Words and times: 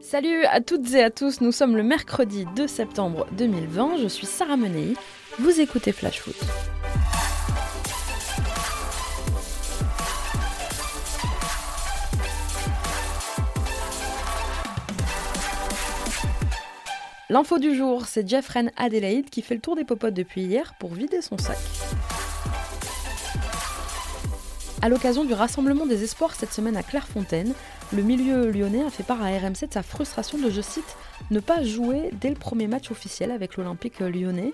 Salut 0.00 0.44
à 0.44 0.60
toutes 0.60 0.92
et 0.94 1.02
à 1.02 1.10
tous, 1.10 1.40
nous 1.40 1.52
sommes 1.52 1.76
le 1.76 1.82
mercredi 1.82 2.46
2 2.54 2.66
septembre 2.68 3.26
2020, 3.32 3.96
je 4.02 4.06
suis 4.06 4.26
Sarah 4.26 4.56
Menei, 4.56 4.94
vous 5.38 5.60
écoutez 5.60 5.90
Flash 5.90 6.20
Foot. 6.20 6.36
L'info 17.28 17.58
du 17.58 17.74
jour, 17.74 18.06
c'est 18.06 18.28
Jeffren 18.28 18.70
Adelaide 18.76 19.30
qui 19.30 19.42
fait 19.42 19.54
le 19.54 19.60
tour 19.60 19.74
des 19.74 19.84
popotes 19.84 20.14
depuis 20.14 20.42
hier 20.42 20.74
pour 20.78 20.94
vider 20.94 21.20
son 21.22 21.36
sac. 21.38 21.58
À 24.82 24.90
l'occasion 24.90 25.24
du 25.24 25.32
rassemblement 25.32 25.86
des 25.86 26.04
espoirs 26.04 26.34
cette 26.34 26.52
semaine 26.52 26.76
à 26.76 26.82
Clairefontaine, 26.82 27.54
le 27.94 28.02
milieu 28.02 28.50
lyonnais 28.50 28.84
a 28.84 28.90
fait 28.90 29.02
part 29.02 29.22
à 29.22 29.28
RMC 29.28 29.68
de 29.68 29.72
sa 29.72 29.82
frustration 29.82 30.38
de, 30.38 30.50
je 30.50 30.60
cite, 30.60 30.96
ne 31.30 31.40
pas 31.40 31.62
jouer 31.62 32.10
dès 32.20 32.28
le 32.28 32.34
premier 32.34 32.66
match 32.66 32.90
officiel 32.90 33.30
avec 33.30 33.56
l'Olympique 33.56 34.00
lyonnais. 34.00 34.52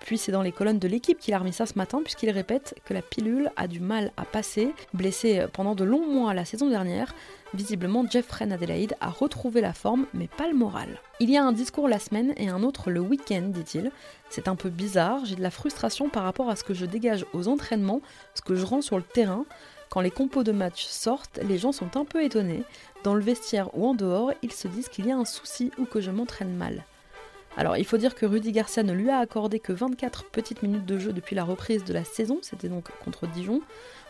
Puis 0.00 0.18
c'est 0.18 0.30
dans 0.30 0.42
les 0.42 0.52
colonnes 0.52 0.78
de 0.78 0.88
l'équipe 0.88 1.18
qu'il 1.18 1.32
a 1.32 1.38
remis 1.38 1.54
ça 1.54 1.64
ce 1.64 1.78
matin, 1.78 2.00
puisqu'il 2.04 2.30
répète 2.30 2.74
que 2.84 2.92
la 2.92 3.00
pilule 3.00 3.50
a 3.56 3.66
du 3.66 3.80
mal 3.80 4.12
à 4.18 4.24
passer. 4.24 4.74
Blessé 4.92 5.46
pendant 5.52 5.74
de 5.74 5.84
longs 5.84 6.06
mois 6.06 6.34
la 6.34 6.44
saison 6.44 6.68
dernière, 6.68 7.14
visiblement 7.54 8.04
Jeffrey 8.08 8.50
Adelaide 8.50 8.96
a 9.00 9.08
retrouvé 9.08 9.60
la 9.60 9.72
forme, 9.72 10.06
mais 10.14 10.28
pas 10.28 10.48
le 10.48 10.54
moral. 10.54 11.00
Il 11.20 11.30
y 11.30 11.36
a 11.36 11.44
un 11.44 11.52
discours 11.52 11.88
la 11.88 11.98
semaine 11.98 12.32
et 12.36 12.48
un 12.48 12.62
autre 12.62 12.90
le 12.90 13.00
week-end, 13.00 13.42
dit-il. 13.48 13.90
C'est 14.30 14.48
un 14.48 14.56
peu 14.56 14.70
bizarre, 14.70 15.24
j'ai 15.24 15.36
de 15.36 15.42
la 15.42 15.50
frustration 15.50 16.08
par 16.08 16.24
rapport 16.24 16.48
à 16.48 16.56
ce 16.56 16.64
que 16.64 16.74
je 16.74 16.86
dégage 16.86 17.26
aux 17.32 17.48
entraînements, 17.48 18.00
ce 18.34 18.42
que 18.42 18.54
je 18.54 18.64
rends 18.64 18.82
sur 18.82 18.96
le 18.96 19.02
terrain. 19.02 19.44
Quand 19.90 20.00
les 20.00 20.10
compos 20.10 20.42
de 20.42 20.52
match 20.52 20.84
sortent, 20.86 21.38
les 21.42 21.58
gens 21.58 21.72
sont 21.72 21.96
un 21.96 22.04
peu 22.04 22.22
étonnés. 22.22 22.64
Dans 23.04 23.14
le 23.14 23.22
vestiaire 23.22 23.76
ou 23.76 23.86
en 23.86 23.94
dehors, 23.94 24.32
ils 24.42 24.52
se 24.52 24.68
disent 24.68 24.88
qu'il 24.88 25.06
y 25.06 25.12
a 25.12 25.16
un 25.16 25.26
souci 25.26 25.70
ou 25.78 25.84
que 25.84 26.00
je 26.00 26.10
m'entraîne 26.10 26.54
mal. 26.54 26.84
Alors 27.56 27.76
il 27.76 27.84
faut 27.84 27.98
dire 27.98 28.14
que 28.14 28.24
Rudy 28.24 28.52
Garcia 28.52 28.82
ne 28.82 28.92
lui 28.92 29.10
a 29.10 29.18
accordé 29.18 29.60
que 29.60 29.72
24 29.72 30.24
petites 30.24 30.62
minutes 30.62 30.86
de 30.86 30.98
jeu 30.98 31.12
depuis 31.12 31.36
la 31.36 31.44
reprise 31.44 31.84
de 31.84 31.92
la 31.92 32.04
saison, 32.04 32.38
c'était 32.42 32.68
donc 32.68 32.86
contre 33.04 33.26
Dijon. 33.26 33.60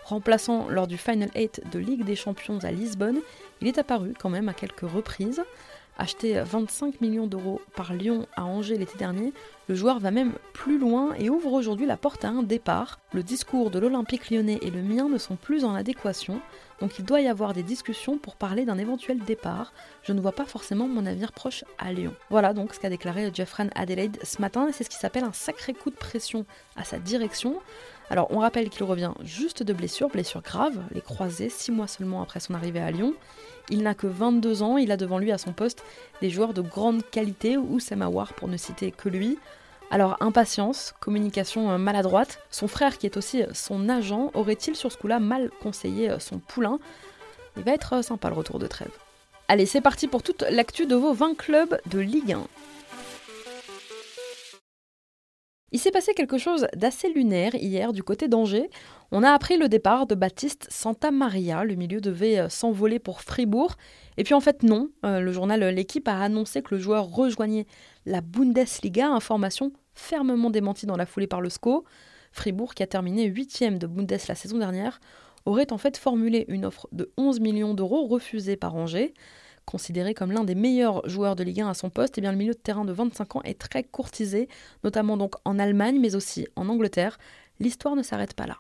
Remplaçant 0.05 0.69
lors 0.69 0.87
du 0.87 0.99
Final 0.99 1.31
8 1.35 1.63
de 1.73 1.79
Ligue 1.79 2.05
des 2.05 2.17
Champions 2.17 2.59
à 2.63 2.71
Lisbonne, 2.71 3.21
il 3.61 3.69
est 3.69 3.79
apparu 3.79 4.15
quand 4.19 4.31
même 4.31 4.49
à 4.49 4.55
quelques 4.55 4.89
reprises. 4.89 5.43
Acheté 5.99 6.41
25 6.41 7.01
millions 7.03 7.27
d'euros 7.27 7.61
par 7.77 7.93
Lyon 7.93 8.27
à 8.35 8.45
Angers 8.45 8.79
l'été 8.79 8.97
dernier, 8.97 9.33
le 9.69 9.75
joueur 9.75 9.99
va 9.99 10.11
même 10.11 10.33
plus 10.55 10.79
loin 10.79 11.15
et 11.19 11.29
ouvre 11.29 11.53
aujourd'hui 11.53 11.87
la 11.87 11.99
porte 11.99 12.25
à 12.25 12.29
un 12.29 12.43
départ. 12.43 12.99
Le 13.13 13.23
discours 13.23 13.71
de 13.71 13.79
l'Olympique 13.79 14.31
lyonnais 14.31 14.59
et 14.63 14.71
le 14.71 14.83
mien 14.83 15.09
ne 15.09 15.19
sont 15.19 15.37
plus 15.37 15.65
en 15.65 15.75
adéquation, 15.75 16.41
donc 16.81 16.99
il 16.99 17.05
doit 17.05 17.21
y 17.21 17.29
avoir 17.29 17.53
des 17.53 17.63
discussions 17.63 18.17
pour 18.17 18.37
parler 18.37 18.65
d'un 18.65 18.79
éventuel 18.79 19.19
départ. 19.21 19.73
Je 20.03 20.13
ne 20.13 20.21
vois 20.21 20.33
pas 20.33 20.47
forcément 20.47 20.89
mon 20.89 21.05
avenir 21.05 21.31
proche 21.31 21.63
à 21.79 21.93
Lyon. 21.93 22.15
Voilà 22.31 22.55
donc 22.55 22.75
ce 22.75 22.81
qu'a 22.81 22.89
déclaré 22.89 23.31
Jeffrey 23.33 23.69
Adelaide 23.75 24.19
ce 24.25 24.41
matin, 24.41 24.69
c'est 24.73 24.85
ce 24.85 24.91
qui 24.91 24.97
s'appelle 24.97 25.25
un 25.25 25.33
sacré 25.33 25.75
coup 25.75 25.91
de 25.91 25.97
pression 25.97 26.47
à 26.75 26.85
sa 26.85 26.99
direction. 26.99 27.61
Alors 28.11 28.29
on 28.31 28.39
rappelle 28.39 28.69
qu'il 28.71 28.85
revient 28.85 29.13
juste 29.23 29.63
de 29.63 29.73
blessures, 29.73 30.09
blessures 30.09 30.43
graves, 30.43 30.83
les 30.93 31.01
croisés, 31.01 31.51
six 31.51 31.71
mois 31.71 31.87
seulement 31.87 32.23
après 32.23 32.41
son 32.41 32.55
arrivée 32.55 32.81
à 32.81 32.91
Lyon. 32.91 33.15
Il 33.73 33.83
n'a 33.83 33.95
que 33.95 34.07
22 34.07 34.63
ans, 34.63 34.77
il 34.77 34.93
a 34.93 34.99
devant 34.99 35.19
lui 35.19 35.33
à 35.33 35.39
son 35.39 35.55
poste 35.55 35.83
des 36.21 36.29
joueurs 36.29 36.53
de 36.53 36.61
grande 36.61 37.03
qualité, 37.11 37.57
ou 37.57 37.81
Samawar 37.81 38.35
pour 38.35 38.47
ne 38.47 38.59
citer 38.59 38.91
que 38.93 39.09
lui. 39.09 39.39
Alors 39.91 40.19
impatience, 40.21 40.93
communication 41.01 41.71
euh, 41.71 41.79
maladroite, 41.79 42.41
son 42.51 42.69
frère 42.69 42.99
qui 42.99 43.07
est 43.07 43.17
aussi 43.17 43.45
son 43.55 43.89
agent 43.89 44.31
aurait-il 44.35 44.77
sur 44.77 44.93
ce 44.93 44.99
coup-là 44.99 45.21
mal 45.21 45.51
conseillé 45.63 46.11
euh, 46.11 46.19
son 46.19 46.39
poulain? 46.39 46.79
Il 47.57 47.63
va 47.63 47.73
être 47.73 47.95
euh, 47.95 48.03
sympa 48.03 48.29
le 48.29 48.35
retour 48.35 48.59
de 48.59 48.67
trêve. 48.67 48.93
Allez, 49.49 49.65
c'est 49.65 49.81
parti 49.81 50.07
pour 50.07 50.23
toute 50.23 50.45
l'actu 50.51 50.85
de 50.85 50.95
vos 50.95 51.15
20 51.15 51.35
clubs 51.35 51.81
de 51.87 51.99
Ligue 51.99 52.33
1. 52.33 52.47
Il 55.73 55.79
s'est 55.79 55.91
passé 55.91 56.13
quelque 56.13 56.37
chose 56.37 56.67
d'assez 56.77 57.09
lunaire 57.09 57.55
hier 57.55 57.95
du 57.95 58.03
côté 58.03 58.29
d'Angers. 58.29 58.69
On 59.11 59.23
a 59.23 59.31
appris 59.31 59.57
le 59.57 59.71
départ 59.71 60.07
de 60.07 60.15
Baptiste 60.15 60.67
Santa 60.71 61.11
Maria. 61.11 61.65
Le 61.65 61.77
milieu 61.77 62.03
devait 62.03 62.39
euh, 62.39 62.49
s'envoler 62.51 62.99
pour 62.99 63.23
Fribourg. 63.23 63.77
Et 64.19 64.25
puis 64.25 64.35
en 64.35 64.41
fait 64.41 64.63
non, 64.63 64.91
euh, 65.07 65.21
le 65.21 65.33
journal 65.33 65.61
L'équipe 65.75 66.07
a 66.09 66.21
annoncé 66.21 66.61
que 66.61 66.75
le 66.75 66.81
joueur 66.81 67.07
rejoignait 67.07 67.67
la 68.05 68.21
Bundesliga, 68.21 69.09
information 69.09 69.73
fermement 69.95 70.51
démentie 70.51 70.85
dans 70.85 70.97
la 70.97 71.07
foulée 71.07 71.27
par 71.27 71.41
le 71.41 71.49
SCO. 71.49 71.85
Fribourg, 72.33 72.75
qui 72.75 72.83
a 72.83 72.87
terminé 72.87 73.25
8 73.25 73.79
de 73.79 73.87
Bundes 73.87 74.13
la 74.29 74.35
saison 74.35 74.59
dernière, 74.59 75.01
aurait 75.47 75.73
en 75.73 75.79
fait 75.79 75.97
formulé 75.97 76.45
une 76.49 76.65
offre 76.65 76.89
de 76.93 77.11
11 77.17 77.41
millions 77.41 77.75
d'euros 77.75 78.07
refusée 78.07 78.57
par 78.57 78.75
Angers. 78.75 79.13
Considéré 79.65 80.15
comme 80.15 80.33
l'un 80.33 80.45
des 80.45 80.55
meilleurs 80.55 81.09
joueurs 81.09 81.37
de 81.37 81.45
Ligue 81.45 81.61
1 81.61 81.69
à 81.69 81.75
son 81.75 81.91
poste, 81.91 82.19
eh 82.19 82.21
bien 82.21 82.33
le 82.33 82.39
milieu 82.39 82.53
de 82.53 82.59
terrain 82.59 82.85
de 82.85 82.93
25 82.93 83.37
ans 83.37 83.43
est 83.43 83.59
très 83.59 83.85
courtisé, 83.85 84.49
notamment 84.85 85.17
donc 85.17 85.35
en 85.45 85.59
Allemagne, 85.59 85.99
mais 86.01 86.15
aussi 86.15 86.47
en 86.57 86.69
Angleterre. 86.69 87.19
L'histoire 87.61 87.97
ne 87.97 88.03
s'arrête 88.03 88.35
pas 88.35 88.47
là. 88.47 88.59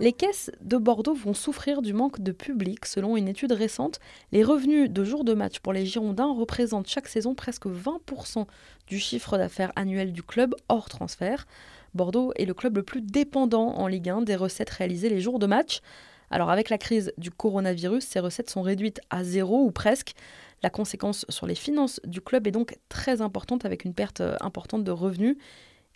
Les 0.00 0.14
caisses 0.14 0.50
de 0.62 0.78
Bordeaux 0.78 1.12
vont 1.12 1.34
souffrir 1.34 1.82
du 1.82 1.92
manque 1.92 2.22
de 2.22 2.32
public. 2.32 2.86
Selon 2.86 3.18
une 3.18 3.28
étude 3.28 3.52
récente, 3.52 4.00
les 4.32 4.42
revenus 4.42 4.90
de 4.90 5.04
jours 5.04 5.24
de 5.24 5.34
match 5.34 5.58
pour 5.58 5.74
les 5.74 5.84
Girondins 5.84 6.32
représentent 6.32 6.88
chaque 6.88 7.06
saison 7.06 7.34
presque 7.34 7.66
20% 7.66 8.46
du 8.86 8.98
chiffre 8.98 9.36
d'affaires 9.36 9.72
annuel 9.76 10.14
du 10.14 10.22
club 10.22 10.54
hors 10.70 10.88
transfert. 10.88 11.46
Bordeaux 11.92 12.32
est 12.36 12.46
le 12.46 12.54
club 12.54 12.76
le 12.76 12.82
plus 12.82 13.02
dépendant 13.02 13.74
en 13.74 13.88
Ligue 13.88 14.08
1 14.08 14.22
des 14.22 14.36
recettes 14.36 14.70
réalisées 14.70 15.10
les 15.10 15.20
jours 15.20 15.38
de 15.38 15.46
match. 15.46 15.82
Alors 16.30 16.50
avec 16.50 16.70
la 16.70 16.78
crise 16.78 17.12
du 17.18 17.30
coronavirus, 17.30 18.04
ces 18.04 18.20
recettes 18.20 18.50
sont 18.50 18.62
réduites 18.62 19.00
à 19.10 19.24
zéro 19.24 19.64
ou 19.64 19.72
presque. 19.72 20.14
La 20.62 20.70
conséquence 20.70 21.26
sur 21.28 21.46
les 21.46 21.54
finances 21.54 22.00
du 22.04 22.20
club 22.20 22.46
est 22.46 22.52
donc 22.52 22.78
très 22.88 23.20
importante 23.20 23.64
avec 23.64 23.84
une 23.84 23.94
perte 23.94 24.20
euh, 24.20 24.36
importante 24.40 24.84
de 24.84 24.90
revenus. 24.90 25.36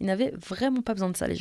Ils 0.00 0.06
n'avaient 0.06 0.32
vraiment 0.36 0.82
pas 0.82 0.94
besoin 0.94 1.10
de 1.10 1.16
ça 1.16 1.28
les. 1.28 1.38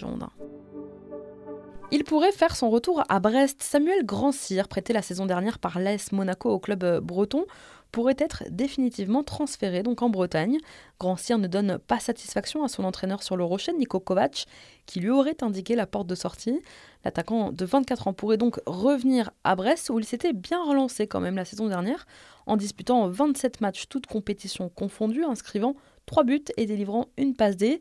Il 1.92 2.04
pourrait 2.04 2.32
faire 2.32 2.56
son 2.56 2.70
retour 2.70 3.04
à 3.10 3.20
Brest. 3.20 3.62
Samuel 3.64 4.06
Grandcir, 4.06 4.68
prêté 4.68 4.94
la 4.94 5.02
saison 5.02 5.26
dernière 5.26 5.60
par 5.60 5.80
l'AS 5.80 6.12
Monaco 6.12 6.50
au 6.50 6.60
club 6.60 6.84
euh, 6.84 7.02
breton, 7.02 7.46
pourrait 7.94 8.18
être 8.18 8.44
définitivement 8.50 9.24
transféré 9.24 9.84
donc 9.84 10.02
en 10.02 10.10
Bretagne. 10.10 10.58
Grandcir 11.00 11.38
ne 11.38 11.48
donne 11.48 11.78
pas 11.78 12.00
satisfaction 12.00 12.64
à 12.64 12.68
son 12.68 12.84
entraîneur 12.84 13.22
sur 13.22 13.38
le 13.38 13.44
Rocher, 13.46 13.72
Nico 13.72 14.00
Kovac, 14.00 14.48
qui 14.88 15.00
lui 15.00 15.12
aurait 15.12 15.42
indiqué 15.42 15.76
la 15.76 15.86
porte 15.86 16.08
de 16.08 16.16
sortie. 16.16 16.60
L'attaquant 17.06 17.52
de 17.52 17.64
24 17.64 18.08
ans 18.08 18.14
pourrait 18.14 18.38
donc 18.38 18.60
revenir 18.66 19.30
à 19.44 19.56
Brest 19.56 19.92
où 19.92 20.00
il 20.00 20.06
s'était 20.06 20.34
bien 20.34 20.62
relancé 20.64 21.06
quand 21.06 21.20
même 21.20 21.36
la 21.36 21.46
saison 21.46 21.68
dernière 21.68 22.08
en 22.48 22.58
disputant 22.58 23.08
27 23.08 23.62
matchs 23.62 23.86
toutes 23.88 24.08
compétitions 24.08 24.70
confondues, 24.70 25.24
inscrivant 25.24 25.76
3 26.08 26.24
buts 26.24 26.46
et 26.58 26.66
délivrant 26.66 27.10
une 27.18 27.36
passe 27.36 27.58
D. 27.58 27.80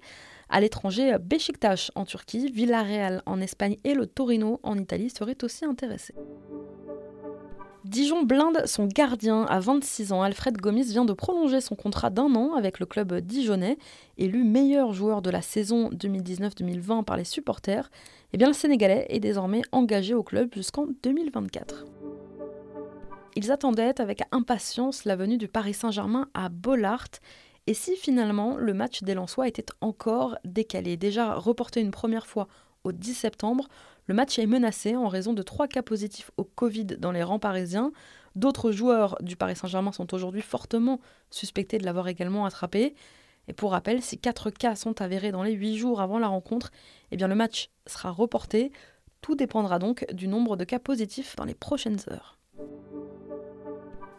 À 0.51 0.61
l'étranger, 0.61 1.17
Beşiktaş 1.19 1.91
en 1.95 2.05
Turquie, 2.05 2.53
Villarreal 2.53 3.23
en 3.25 3.41
Espagne 3.41 3.79
et 3.83 3.95
le 3.95 4.07
Torino 4.07 4.61
en 4.63 4.77
Italie 4.77 5.09
seraient 5.09 5.43
aussi 5.43 5.65
intéressés. 5.65 6.15
Dijon 7.93 8.23
blinde 8.23 8.63
son 8.65 8.87
gardien 8.87 9.45
à 9.45 9.61
26 9.61 10.13
ans. 10.13 10.23
Alfred 10.23 10.57
Gomis 10.57 10.85
vient 10.85 11.05
de 11.05 11.13
prolonger 11.13 11.61
son 11.61 11.77
contrat 11.77 12.09
d'un 12.09 12.35
an 12.37 12.55
avec 12.55 12.79
le 12.81 12.87
club 12.87 13.13
dijonnais. 13.21 13.77
Élu 14.17 14.45
meilleur 14.45 14.95
joueur 14.95 15.21
de 15.21 15.29
la 15.29 15.43
saison 15.43 15.91
2019-2020 15.91 17.05
par 17.05 17.19
les 17.19 17.25
supporters, 17.25 17.91
eh 18.33 18.39
bien 18.39 18.47
le 18.49 18.55
Sénégalais 18.55 19.05
est 19.11 19.21
désormais 19.21 19.61
engagé 19.73 20.15
au 20.15 20.23
club 20.23 20.55
jusqu'en 20.55 20.87
2024. 21.03 21.85
Ils 23.37 23.53
attendaient 23.53 24.01
avec 24.01 24.23
impatience 24.33 25.05
la 25.05 25.15
venue 25.15 25.37
du 25.37 25.49
Paris 25.49 25.75
Saint-Germain 25.75 26.29
à 26.33 26.49
Bollard. 26.49 27.09
Et 27.67 27.75
si 27.75 27.95
finalement 27.97 28.57
le 28.57 28.73
match 28.73 29.03
des 29.03 29.13
Lensois 29.13 29.49
était 29.49 29.67
encore 29.83 30.39
décalé, 30.47 30.97
déjà 30.97 31.35
reporté 31.35 31.83
une 31.83 31.91
première 31.91 32.27
fois 32.27 32.49
au 32.85 32.93
10 32.93 33.15
septembre, 33.15 33.69
le 34.07 34.15
match 34.15 34.39
est 34.39 34.47
menacé 34.47 34.97
en 34.97 35.09
raison 35.09 35.33
de 35.33 35.43
trois 35.43 35.69
cas 35.69 35.83
positifs 35.83 36.31
au 36.37 36.45
Covid 36.45 36.85
dans 36.85 37.13
les 37.13 37.23
rangs 37.23 37.39
parisiens. 37.39 37.93
D'autres 38.35 38.73
joueurs 38.73 39.17
du 39.21 39.37
Paris 39.37 39.57
Saint-Germain 39.57 39.93
sont 39.93 40.13
aujourd'hui 40.15 40.43
fortement 40.43 41.01
suspectés 41.31 41.79
de 41.79 41.85
l'avoir 41.85 42.09
également 42.09 42.45
attrapé. 42.45 42.95
Et 43.49 43.53
pour 43.53 43.73
rappel, 43.73 44.03
si 44.03 44.19
quatre 44.19 44.51
cas 44.51 44.75
sont 44.75 45.01
avérés 45.01 45.33
dans 45.33 45.43
les 45.43 45.53
huit 45.53 45.77
jours 45.77 46.01
avant 46.01 46.19
la 46.19 46.29
rencontre, 46.29 46.71
eh 47.11 47.17
bien 47.17 47.29
le 47.29 47.35
match 47.35 47.71
sera 47.87 48.11
reporté. 48.11 48.73
Tout 49.21 49.35
dépendra 49.35 49.79
donc 49.79 50.05
du 50.13 50.27
nombre 50.27 50.57
de 50.57 50.65
cas 50.65 50.79
positifs 50.79 51.37
dans 51.37 51.45
les 51.45 51.55
prochaines 51.55 52.01
heures. 52.11 52.39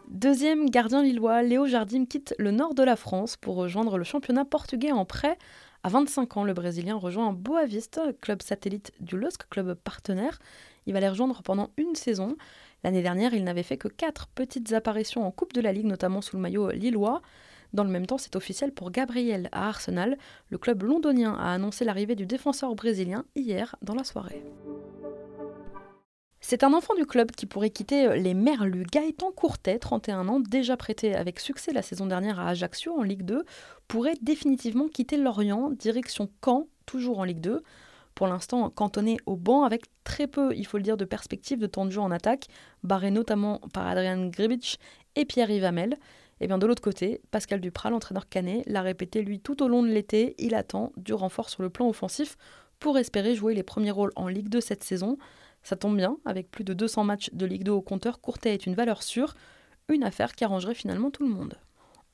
Deuxième 0.08 0.70
gardien 0.70 1.02
lillois, 1.02 1.42
Léo 1.42 1.66
Jardim 1.66 2.06
quitte 2.06 2.34
le 2.38 2.52
nord 2.52 2.74
de 2.74 2.82
la 2.82 2.96
France 2.96 3.36
pour 3.36 3.56
rejoindre 3.56 3.98
le 3.98 4.04
championnat 4.04 4.44
portugais 4.44 4.92
en 4.92 5.04
prêt 5.04 5.36
à 5.84 5.90
25 5.90 6.38
ans, 6.38 6.44
le 6.44 6.54
Brésilien 6.54 6.96
rejoint 6.96 7.34
Boavista, 7.34 8.14
club 8.22 8.40
satellite 8.40 8.92
du 9.00 9.18
LOSC, 9.18 9.46
club 9.50 9.74
partenaire. 9.74 10.38
Il 10.86 10.94
va 10.94 11.00
les 11.00 11.10
rejoindre 11.10 11.42
pendant 11.42 11.68
une 11.76 11.94
saison. 11.94 12.36
L'année 12.84 13.02
dernière, 13.02 13.34
il 13.34 13.44
n'avait 13.44 13.62
fait 13.62 13.76
que 13.76 13.88
4 13.88 14.28
petites 14.28 14.72
apparitions 14.72 15.26
en 15.26 15.30
Coupe 15.30 15.52
de 15.52 15.60
la 15.60 15.74
Ligue, 15.74 15.84
notamment 15.84 16.22
sous 16.22 16.36
le 16.36 16.42
maillot 16.42 16.70
lillois. 16.70 17.20
Dans 17.74 17.84
le 17.84 17.90
même 17.90 18.06
temps, 18.06 18.16
c'est 18.16 18.34
officiel 18.34 18.72
pour 18.72 18.92
Gabriel 18.92 19.50
à 19.52 19.68
Arsenal. 19.68 20.16
Le 20.48 20.56
club 20.56 20.84
londonien 20.84 21.34
a 21.34 21.52
annoncé 21.52 21.84
l'arrivée 21.84 22.16
du 22.16 22.24
défenseur 22.24 22.74
brésilien 22.74 23.26
hier 23.36 23.76
dans 23.82 23.94
la 23.94 24.04
soirée. 24.04 24.42
C'est 26.46 26.62
un 26.62 26.74
enfant 26.74 26.94
du 26.94 27.06
club 27.06 27.30
qui 27.30 27.46
pourrait 27.46 27.70
quitter 27.70 28.18
les 28.18 28.34
Merlus. 28.34 28.84
Gaëtan 28.92 29.32
Courtet, 29.32 29.78
31 29.78 30.28
ans, 30.28 30.40
déjà 30.40 30.76
prêté 30.76 31.14
avec 31.14 31.40
succès 31.40 31.72
la 31.72 31.80
saison 31.80 32.04
dernière 32.04 32.38
à 32.38 32.48
Ajaccio 32.48 32.92
en 32.92 33.02
Ligue 33.02 33.22
2, 33.22 33.46
pourrait 33.88 34.16
définitivement 34.20 34.88
quitter 34.88 35.16
Lorient, 35.16 35.70
direction 35.70 36.28
Caen, 36.44 36.68
toujours 36.84 37.20
en 37.20 37.24
Ligue 37.24 37.40
2. 37.40 37.62
Pour 38.14 38.26
l'instant, 38.26 38.68
cantonné 38.68 39.16
au 39.24 39.36
banc 39.36 39.64
avec 39.64 39.84
très 40.04 40.26
peu, 40.26 40.54
il 40.54 40.66
faut 40.66 40.76
le 40.76 40.82
dire, 40.82 40.98
de 40.98 41.06
perspectives 41.06 41.58
de 41.58 41.66
temps 41.66 41.86
de 41.86 41.90
jeu 41.90 42.02
en 42.02 42.10
attaque, 42.10 42.48
barré 42.82 43.10
notamment 43.10 43.60
par 43.72 43.86
Adrian 43.86 44.26
Gribic 44.26 44.78
et 45.16 45.24
Pierre-Yves 45.24 45.64
Hamel. 45.64 45.96
Et 46.42 46.46
bien 46.46 46.58
de 46.58 46.66
l'autre 46.66 46.82
côté, 46.82 47.22
Pascal 47.30 47.62
Duprat, 47.62 47.88
l'entraîneur 47.88 48.28
canet, 48.28 48.64
l'a 48.66 48.82
répété 48.82 49.22
lui 49.22 49.40
tout 49.40 49.62
au 49.62 49.68
long 49.68 49.82
de 49.82 49.88
l'été, 49.88 50.34
il 50.36 50.54
attend 50.54 50.92
du 50.98 51.14
renfort 51.14 51.48
sur 51.48 51.62
le 51.62 51.70
plan 51.70 51.88
offensif 51.88 52.36
pour 52.80 52.98
espérer 52.98 53.34
jouer 53.34 53.54
les 53.54 53.62
premiers 53.62 53.92
rôles 53.92 54.12
en 54.14 54.28
Ligue 54.28 54.50
2 54.50 54.60
cette 54.60 54.84
saison. 54.84 55.16
Ça 55.64 55.76
tombe 55.76 55.96
bien, 55.96 56.18
avec 56.24 56.50
plus 56.50 56.62
de 56.62 56.74
200 56.74 57.04
matchs 57.04 57.30
de 57.32 57.46
Ligue 57.46 57.64
2 57.64 57.72
au 57.72 57.82
compteur, 57.82 58.20
Courtet 58.20 58.54
est 58.54 58.66
une 58.66 58.74
valeur 58.74 59.02
sûre, 59.02 59.34
une 59.88 60.04
affaire 60.04 60.34
qui 60.34 60.44
arrangerait 60.44 60.74
finalement 60.74 61.10
tout 61.10 61.24
le 61.24 61.30
monde. 61.30 61.58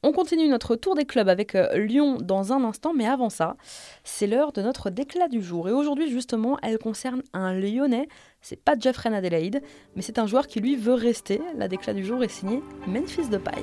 On 0.03 0.13
continue 0.13 0.49
notre 0.49 0.77
tour 0.77 0.95
des 0.95 1.05
clubs 1.05 1.29
avec 1.29 1.55
euh, 1.55 1.77
Lyon 1.77 2.17
dans 2.23 2.55
un 2.55 2.65
instant, 2.65 2.95
mais 2.95 3.07
avant 3.07 3.29
ça, 3.29 3.57
c'est 4.03 4.27
l'heure 4.27 4.53
de 4.53 4.63
notre 4.63 4.89
déclat 4.89 5.29
du 5.29 5.43
jour. 5.43 5.69
Et 5.69 5.73
aujourd'hui, 5.73 6.11
justement, 6.11 6.57
elle 6.63 6.79
concerne 6.79 7.23
un 7.35 7.53
Lyonnais. 7.53 8.09
C'est 8.41 8.65
pas 8.65 8.79
Jeffrey 8.79 9.15
Adelaide, 9.15 9.63
mais 9.97 10.03
c'est 10.03 10.19
un 10.19 10.27
joueur 10.27 10.47
qui 10.47 10.61
lui 10.61 10.77
veut 10.77 10.95
rester. 10.95 11.43
La 11.55 11.69
déclat 11.69 11.93
du 11.93 12.05
jour 12.05 12.25
est 12.25 12.29
signée 12.29 12.63
Memphis 12.87 13.29
Depay. 13.29 13.63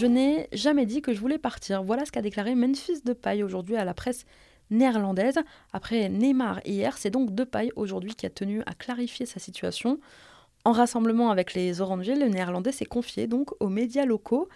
Je 0.00 0.06
n'ai 0.06 0.48
jamais 0.54 0.86
dit 0.86 1.02
que 1.02 1.12
je 1.12 1.20
voulais 1.20 1.36
partir. 1.36 1.82
Voilà 1.82 2.06
ce 2.06 2.10
qu'a 2.10 2.22
déclaré 2.22 2.54
Memphis 2.54 3.02
Depay 3.04 3.42
aujourd'hui 3.42 3.76
à 3.76 3.84
la 3.84 3.92
presse 3.92 4.24
néerlandaise. 4.70 5.38
Après 5.74 6.08
Neymar 6.08 6.62
hier, 6.64 6.96
c'est 6.96 7.10
donc 7.10 7.34
Depay 7.34 7.70
aujourd'hui 7.76 8.14
qui 8.14 8.24
a 8.24 8.30
tenu 8.30 8.62
à 8.64 8.72
clarifier 8.72 9.26
sa 9.26 9.38
situation. 9.38 10.00
En 10.64 10.72
rassemblement 10.72 11.28
avec 11.28 11.52
les 11.52 11.82
Orangers, 11.82 12.14
le 12.14 12.28
néerlandais 12.28 12.72
s'est 12.72 12.86
confié 12.86 13.26
donc 13.26 13.50
aux 13.60 13.68
médias 13.68 14.06
locaux 14.06 14.48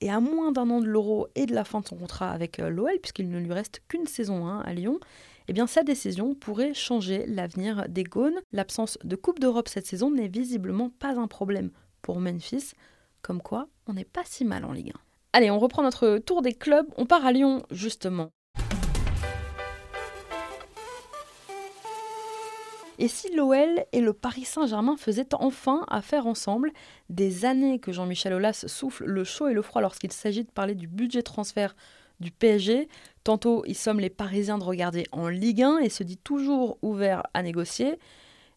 et 0.00 0.08
à 0.08 0.20
moins 0.20 0.52
d'un 0.52 0.70
an 0.70 0.80
de 0.80 0.86
l'euro 0.86 1.26
et 1.34 1.46
de 1.46 1.54
la 1.56 1.64
fin 1.64 1.80
de 1.80 1.88
son 1.88 1.96
contrat 1.96 2.30
avec 2.30 2.60
euh, 2.60 2.70
l'OL, 2.70 2.96
puisqu'il 3.02 3.28
ne 3.28 3.40
lui 3.40 3.52
reste 3.52 3.82
qu'une 3.88 4.06
saison 4.06 4.46
hein, 4.46 4.62
à 4.64 4.72
Lyon, 4.72 5.00
eh 5.48 5.52
bien 5.52 5.66
sa 5.66 5.82
décision 5.82 6.36
pourrait 6.36 6.74
changer 6.74 7.26
l'avenir 7.26 7.88
des 7.88 8.04
Gaunes. 8.04 8.40
L'absence 8.52 8.98
de 9.02 9.16
Coupe 9.16 9.40
d'Europe 9.40 9.66
cette 9.66 9.88
saison 9.88 10.12
n'est 10.12 10.28
visiblement 10.28 10.90
pas 10.90 11.18
un 11.18 11.26
problème 11.26 11.72
pour 12.02 12.20
Memphis. 12.20 12.74
Comme 13.20 13.42
quoi, 13.42 13.66
on 13.86 13.94
n'est 13.94 14.04
pas 14.04 14.22
si 14.24 14.44
mal 14.44 14.64
en 14.64 14.72
Ligue 14.72 14.90
1. 14.90 15.00
Allez, 15.34 15.50
on 15.50 15.58
reprend 15.58 15.82
notre 15.82 16.18
tour 16.18 16.42
des 16.42 16.52
clubs. 16.52 16.86
On 16.96 17.06
part 17.06 17.24
à 17.24 17.32
Lyon, 17.32 17.64
justement. 17.70 18.30
Et 22.98 23.08
si 23.08 23.34
l'OL 23.34 23.84
et 23.92 24.00
le 24.00 24.12
Paris 24.12 24.44
Saint-Germain 24.44 24.96
faisaient 24.96 25.34
enfin 25.34 25.84
affaire 25.88 26.26
ensemble? 26.26 26.70
Des 27.08 27.44
années 27.44 27.78
que 27.78 27.90
Jean-Michel 27.90 28.34
Aulas 28.34 28.64
souffle 28.68 29.04
le 29.06 29.24
chaud 29.24 29.48
et 29.48 29.54
le 29.54 29.62
froid 29.62 29.80
lorsqu'il 29.80 30.12
s'agit 30.12 30.44
de 30.44 30.50
parler 30.50 30.74
du 30.74 30.86
budget 30.86 31.22
transfert 31.22 31.74
du 32.20 32.30
PSG. 32.30 32.88
Tantôt, 33.24 33.64
il 33.66 33.74
somme 33.74 33.98
les 33.98 34.10
Parisiens 34.10 34.58
de 34.58 34.64
regarder 34.64 35.04
en 35.10 35.28
Ligue 35.28 35.62
1 35.62 35.78
et 35.78 35.88
se 35.88 36.04
dit 36.04 36.18
toujours 36.18 36.78
ouvert 36.82 37.24
à 37.34 37.42
négocier. 37.42 37.98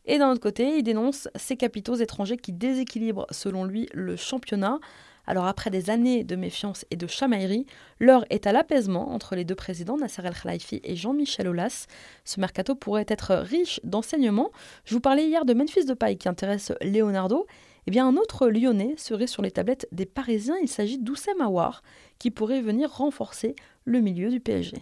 Et 0.05 0.19
d'un 0.19 0.31
autre 0.31 0.41
côté, 0.41 0.77
il 0.77 0.83
dénonce 0.83 1.27
ces 1.35 1.57
capitaux 1.57 1.95
étrangers 1.95 2.37
qui 2.37 2.53
déséquilibrent, 2.53 3.25
selon 3.31 3.63
lui, 3.63 3.89
le 3.93 4.15
championnat. 4.15 4.79
Alors 5.27 5.45
après 5.45 5.69
des 5.69 5.89
années 5.89 6.23
de 6.23 6.35
méfiance 6.35 6.85
et 6.91 6.95
de 6.95 7.07
chamaillerie, 7.07 7.65
l'heure 7.99 8.25
est 8.29 8.47
à 8.47 8.51
l'apaisement 8.51 9.11
entre 9.13 9.35
les 9.35 9.45
deux 9.45 9.55
présidents, 9.55 9.97
Nasser 9.97 10.21
El 10.25 10.33
Khelaifi 10.33 10.81
et 10.83 10.95
Jean-Michel 10.95 11.47
Aulas. 11.47 11.87
Ce 12.23 12.39
mercato 12.39 12.75
pourrait 12.75 13.05
être 13.07 13.35
riche 13.35 13.79
d'enseignements. 13.83 14.51
Je 14.85 14.93
vous 14.93 15.01
parlais 15.01 15.27
hier 15.27 15.45
de 15.45 15.53
Memphis 15.53 15.85
Depay 15.85 16.17
qui 16.17 16.29
intéresse 16.29 16.71
Leonardo. 16.81 17.45
Eh 17.87 17.91
bien, 17.91 18.07
un 18.07 18.15
autre 18.17 18.47
Lyonnais 18.47 18.95
serait 18.97 19.27
sur 19.27 19.43
les 19.43 19.51
tablettes 19.51 19.87
des 19.91 20.07
Parisiens. 20.07 20.57
Il 20.61 20.67
s'agit 20.67 20.97
d'Oussem 20.97 21.39
Aouar, 21.39 21.83
qui 22.17 22.31
pourrait 22.31 22.61
venir 22.61 22.91
renforcer 22.91 23.55
le 23.83 23.99
milieu 23.99 24.29
du 24.29 24.39
PSG. 24.39 24.77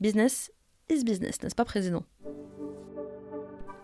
Business 0.00 0.50
is 0.90 1.04
business, 1.04 1.42
n'est-ce 1.42 1.54
pas, 1.54 1.66
président? 1.66 2.04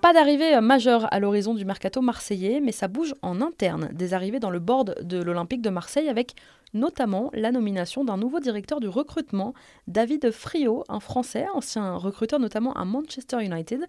Pas 0.06 0.12
d'arrivée 0.12 0.61
majeure 0.61 1.12
à 1.12 1.19
l'horizon 1.19 1.53
du 1.53 1.64
mercato 1.64 2.00
marseillais, 2.00 2.61
mais 2.61 2.70
ça 2.70 2.87
bouge 2.87 3.12
en 3.23 3.41
interne. 3.41 3.88
Des 3.93 4.14
arrivées 4.14 4.38
dans 4.38 4.50
le 4.50 4.61
board 4.61 5.03
de 5.03 5.20
l'Olympique 5.20 5.62
de 5.62 5.69
Marseille 5.69 6.08
avec 6.08 6.37
notamment 6.75 7.29
la 7.35 7.50
nomination 7.50 8.05
d'un 8.05 8.17
nouveau 8.17 8.38
directeur 8.38 8.79
du 8.79 8.87
recrutement, 8.87 9.53
David 9.88 10.31
Friot, 10.31 10.85
un 10.88 11.00
Français, 11.00 11.47
ancien 11.53 11.97
recruteur 11.97 12.38
notamment 12.38 12.73
à 12.75 12.85
Manchester 12.85 13.44
United. 13.44 13.85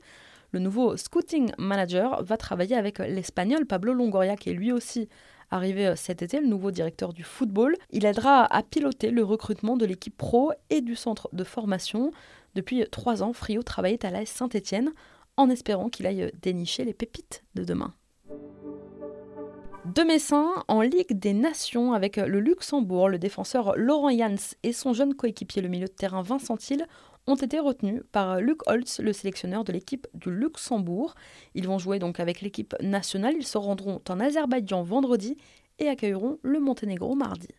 Le 0.53 0.59
nouveau 0.59 0.97
scouting 0.97 1.51
manager 1.59 2.23
va 2.23 2.35
travailler 2.35 2.75
avec 2.75 2.97
l'Espagnol 2.97 3.67
Pablo 3.67 3.93
Longoria, 3.93 4.37
qui 4.37 4.49
est 4.49 4.53
lui 4.53 4.71
aussi 4.71 5.09
arrivé 5.51 5.93
cet 5.95 6.23
été, 6.23 6.41
le 6.41 6.47
nouveau 6.47 6.71
directeur 6.71 7.13
du 7.13 7.21
football. 7.21 7.75
Il 7.91 8.05
aidera 8.05 8.43
à 8.51 8.63
piloter 8.63 9.11
le 9.11 9.23
recrutement 9.23 9.77
de 9.77 9.85
l'équipe 9.85 10.17
pro 10.17 10.51
et 10.71 10.81
du 10.81 10.95
centre 10.95 11.29
de 11.31 11.43
formation. 11.43 12.11
Depuis 12.55 12.85
trois 12.89 13.21
ans, 13.21 13.33
Friot 13.33 13.61
travaillait 13.61 14.03
à 14.03 14.09
l'AS 14.09 14.25
Saint-Etienne 14.25 14.93
en 15.37 15.49
espérant 15.49 15.89
qu'il 15.89 16.05
aille 16.05 16.31
dénicher 16.41 16.83
les 16.83 16.93
pépites 16.93 17.43
de 17.55 17.63
demain. 17.63 17.93
De 19.85 20.03
Messin 20.03 20.49
en 20.67 20.81
Ligue 20.81 21.17
des 21.17 21.33
Nations 21.33 21.93
avec 21.93 22.17
le 22.17 22.41
Luxembourg, 22.41 23.07
le 23.07 23.19
défenseur 23.19 23.77
Laurent 23.77 24.11
Jans 24.11 24.35
et 24.63 24.73
son 24.73 24.91
jeune 24.91 25.13
coéquipier, 25.13 25.61
le 25.61 25.69
milieu 25.69 25.87
de 25.87 25.93
terrain 25.93 26.21
Vincent 26.21 26.57
Thiel, 26.57 26.85
ont 27.25 27.35
été 27.35 27.59
retenus 27.59 28.01
par 28.11 28.41
Luc 28.41 28.59
Holtz, 28.67 28.99
le 28.99 29.13
sélectionneur 29.13 29.63
de 29.63 29.71
l'équipe 29.71 30.07
du 30.13 30.29
Luxembourg. 30.29 31.15
Ils 31.55 31.67
vont 31.67 31.77
jouer 31.77 31.99
donc 31.99 32.19
avec 32.19 32.41
l'équipe 32.41 32.75
nationale. 32.81 33.35
Ils 33.37 33.45
se 33.45 33.57
rendront 33.57 34.01
en 34.09 34.19
Azerbaïdjan 34.19 34.83
vendredi 34.83 35.37
et 35.79 35.87
accueilleront 35.87 36.39
le 36.41 36.59
Monténégro 36.59 37.15
mardi. 37.15 37.49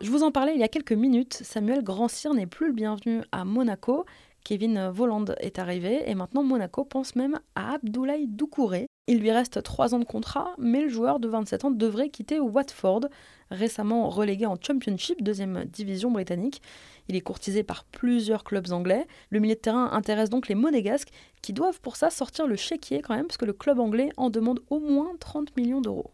Je 0.00 0.10
vous 0.10 0.22
en 0.22 0.30
parlais 0.30 0.54
il 0.54 0.60
y 0.60 0.64
a 0.64 0.68
quelques 0.68 0.92
minutes, 0.92 1.32
Samuel 1.32 1.82
Grandcir 1.82 2.34
n'est 2.34 2.46
plus 2.46 2.66
le 2.66 2.72
bienvenu 2.74 3.22
à 3.32 3.44
Monaco. 3.46 4.04
Kevin 4.44 4.90
Voland 4.90 5.24
est 5.40 5.58
arrivé 5.58 6.02
et 6.06 6.14
maintenant 6.14 6.42
Monaco 6.42 6.84
pense 6.84 7.16
même 7.16 7.40
à 7.54 7.74
Abdoulaye 7.74 8.26
Doucouré. 8.26 8.86
Il 9.06 9.18
lui 9.20 9.30
reste 9.30 9.62
3 9.62 9.94
ans 9.94 9.98
de 9.98 10.04
contrat, 10.04 10.54
mais 10.58 10.82
le 10.82 10.88
joueur 10.88 11.18
de 11.18 11.28
27 11.28 11.64
ans 11.64 11.70
devrait 11.70 12.10
quitter 12.10 12.40
Watford, 12.40 13.06
récemment 13.50 14.08
relégué 14.08 14.46
en 14.46 14.56
Championship, 14.60 15.22
deuxième 15.22 15.64
division 15.64 16.10
britannique. 16.10 16.62
Il 17.08 17.16
est 17.16 17.20
courtisé 17.22 17.62
par 17.62 17.84
plusieurs 17.84 18.44
clubs 18.44 18.70
anglais. 18.72 19.06
Le 19.30 19.40
milieu 19.40 19.54
de 19.54 19.60
terrain 19.60 19.90
intéresse 19.92 20.30
donc 20.30 20.48
les 20.48 20.54
Monégasques, 20.54 21.10
qui 21.42 21.52
doivent 21.52 21.80
pour 21.80 21.96
ça 21.96 22.10
sortir 22.10 22.46
le 22.46 22.56
chéquier 22.56 23.00
quand 23.00 23.14
même, 23.14 23.26
parce 23.26 23.38
que 23.38 23.44
le 23.44 23.52
club 23.52 23.78
anglais 23.78 24.10
en 24.16 24.30
demande 24.30 24.60
au 24.70 24.78
moins 24.78 25.12
30 25.20 25.56
millions 25.56 25.80
d'euros. 25.80 26.10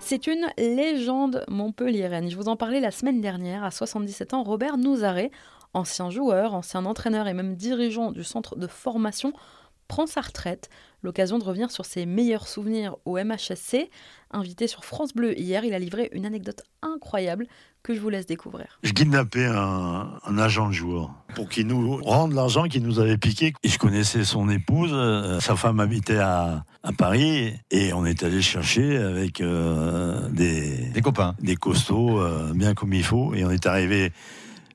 C'est 0.00 0.28
une 0.28 0.46
légende 0.56 1.44
montpelliéraine. 1.48 2.30
Je 2.30 2.36
vous 2.36 2.48
en 2.48 2.56
parlais 2.56 2.80
la 2.80 2.92
semaine 2.92 3.20
dernière. 3.20 3.64
À 3.64 3.72
77 3.72 4.34
ans, 4.34 4.44
Robert 4.44 4.78
Nouzaré 4.78 5.32
ancien 5.74 6.10
joueur, 6.10 6.54
ancien 6.54 6.84
entraîneur 6.84 7.28
et 7.28 7.34
même 7.34 7.56
dirigeant 7.56 8.12
du 8.12 8.24
centre 8.24 8.56
de 8.56 8.66
formation, 8.66 9.32
prend 9.88 10.06
sa 10.06 10.20
retraite. 10.20 10.68
L'occasion 11.02 11.38
de 11.38 11.44
revenir 11.44 11.70
sur 11.70 11.84
ses 11.84 12.06
meilleurs 12.06 12.46
souvenirs 12.46 12.96
au 13.04 13.16
MHSC. 13.16 13.88
Invité 14.30 14.66
sur 14.66 14.84
France 14.84 15.14
Bleu 15.14 15.38
hier, 15.38 15.64
il 15.64 15.72
a 15.72 15.78
livré 15.78 16.10
une 16.12 16.26
anecdote 16.26 16.62
incroyable 16.82 17.46
que 17.82 17.94
je 17.94 18.00
vous 18.00 18.10
laisse 18.10 18.26
découvrir. 18.26 18.78
Je 18.82 18.92
kidnappais 18.92 19.46
un, 19.46 20.18
un 20.24 20.38
agent 20.38 20.68
de 20.68 20.72
joueur 20.72 21.10
pour 21.34 21.48
qu'il 21.48 21.68
nous 21.68 22.02
rende 22.02 22.32
l'argent 22.32 22.64
qu'il 22.64 22.82
nous 22.82 22.98
avait 22.98 23.16
piqué. 23.16 23.54
Et 23.62 23.68
je 23.68 23.78
connaissais 23.78 24.24
son 24.24 24.50
épouse, 24.50 24.90
euh, 24.92 25.40
sa 25.40 25.56
femme 25.56 25.80
habitait 25.80 26.18
à, 26.18 26.64
à, 26.82 26.92
Paris 26.92 27.54
et 27.70 27.92
on 27.92 28.04
est 28.04 28.22
allé 28.24 28.42
chercher 28.42 28.96
avec 28.98 29.40
euh, 29.40 30.28
des, 30.30 30.90
des 30.90 31.00
copains, 31.00 31.34
des 31.40 31.56
costauds 31.56 32.20
euh, 32.20 32.52
bien 32.54 32.74
comme 32.74 32.92
il 32.92 33.04
faut 33.04 33.34
et 33.34 33.44
on 33.44 33.50
est 33.50 33.66
arrivé 33.66 34.12